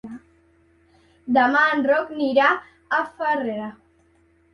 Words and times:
Demà 1.37 1.61
en 1.73 1.83
Roc 1.91 2.15
irà 2.29 2.47
a 3.01 3.03
Farrera. 3.21 3.69